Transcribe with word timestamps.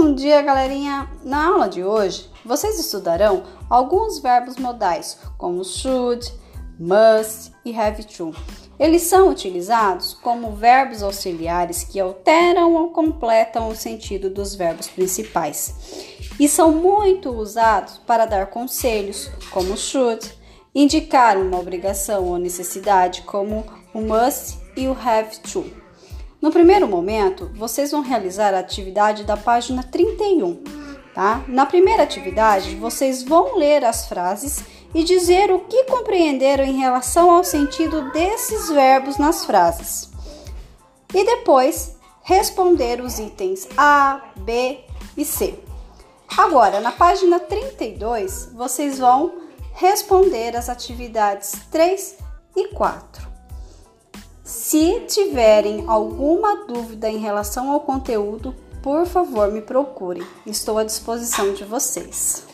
Bom 0.00 0.14
dia, 0.14 0.40
galerinha! 0.42 1.10
Na 1.24 1.48
aula 1.48 1.68
de 1.68 1.82
hoje, 1.82 2.30
vocês 2.44 2.78
estudarão 2.78 3.42
alguns 3.68 4.20
verbos 4.20 4.54
modais, 4.56 5.18
como 5.36 5.64
should, 5.64 6.32
must 6.78 7.52
e 7.64 7.76
have 7.76 8.04
to. 8.04 8.32
Eles 8.78 9.02
são 9.02 9.28
utilizados 9.28 10.14
como 10.14 10.52
verbos 10.52 11.02
auxiliares 11.02 11.82
que 11.82 11.98
alteram 11.98 12.74
ou 12.74 12.90
completam 12.90 13.68
o 13.68 13.74
sentido 13.74 14.30
dos 14.30 14.54
verbos 14.54 14.86
principais 14.86 15.74
e 16.38 16.48
são 16.48 16.70
muito 16.70 17.30
usados 17.30 17.98
para 18.06 18.24
dar 18.24 18.46
conselhos, 18.46 19.28
como 19.50 19.76
should, 19.76 20.32
indicar 20.72 21.36
uma 21.36 21.58
obrigação 21.58 22.24
ou 22.24 22.38
necessidade, 22.38 23.22
como 23.22 23.66
o 23.92 24.00
must 24.00 24.60
e 24.76 24.86
o 24.86 24.92
have 24.92 25.40
to. 25.40 25.87
No 26.40 26.52
primeiro 26.52 26.86
momento, 26.86 27.50
vocês 27.54 27.90
vão 27.90 28.00
realizar 28.00 28.54
a 28.54 28.60
atividade 28.60 29.24
da 29.24 29.36
página 29.36 29.82
31, 29.82 30.62
tá? 31.12 31.44
Na 31.48 31.66
primeira 31.66 32.04
atividade, 32.04 32.76
vocês 32.76 33.24
vão 33.24 33.56
ler 33.56 33.84
as 33.84 34.06
frases 34.06 34.62
e 34.94 35.02
dizer 35.02 35.50
o 35.50 35.60
que 35.60 35.84
compreenderam 35.84 36.64
em 36.64 36.78
relação 36.78 37.32
ao 37.32 37.42
sentido 37.42 38.12
desses 38.12 38.68
verbos 38.68 39.18
nas 39.18 39.44
frases. 39.44 40.10
E 41.12 41.24
depois, 41.24 41.96
responder 42.22 43.00
os 43.00 43.18
itens 43.18 43.66
A, 43.76 44.20
B 44.36 44.78
e 45.16 45.24
C. 45.24 45.58
Agora, 46.36 46.78
na 46.80 46.92
página 46.92 47.40
32, 47.40 48.52
vocês 48.54 48.98
vão 48.98 49.32
responder 49.74 50.56
as 50.56 50.68
atividades 50.68 51.52
3 51.70 52.18
e 52.54 52.68
4. 52.68 53.27
Se 54.70 55.00
tiverem 55.08 55.84
alguma 55.86 56.66
dúvida 56.66 57.08
em 57.08 57.16
relação 57.16 57.70
ao 57.70 57.80
conteúdo, 57.80 58.54
por 58.82 59.06
favor 59.06 59.50
me 59.50 59.62
procurem. 59.62 60.22
Estou 60.44 60.76
à 60.76 60.84
disposição 60.84 61.54
de 61.54 61.64
vocês. 61.64 62.47